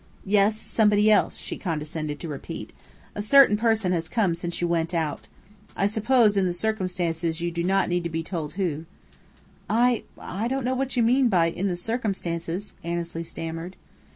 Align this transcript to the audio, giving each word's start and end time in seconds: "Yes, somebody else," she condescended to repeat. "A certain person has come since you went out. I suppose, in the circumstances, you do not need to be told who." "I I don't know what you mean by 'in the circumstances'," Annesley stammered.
"Yes, 0.25 0.57
somebody 0.59 1.11
else," 1.11 1.37
she 1.37 1.57
condescended 1.59 2.19
to 2.21 2.27
repeat. 2.27 2.73
"A 3.13 3.21
certain 3.21 3.55
person 3.55 3.91
has 3.91 4.09
come 4.09 4.33
since 4.33 4.59
you 4.59 4.67
went 4.67 4.95
out. 4.95 5.27
I 5.77 5.85
suppose, 5.85 6.35
in 6.35 6.47
the 6.47 6.55
circumstances, 6.55 7.39
you 7.39 7.51
do 7.51 7.63
not 7.63 7.87
need 7.87 8.03
to 8.05 8.09
be 8.09 8.23
told 8.23 8.53
who." 8.53 8.85
"I 9.69 10.01
I 10.17 10.47
don't 10.47 10.65
know 10.65 10.73
what 10.73 10.97
you 10.97 11.03
mean 11.03 11.29
by 11.29 11.49
'in 11.51 11.67
the 11.67 11.75
circumstances'," 11.75 12.75
Annesley 12.83 13.23
stammered. 13.23 13.75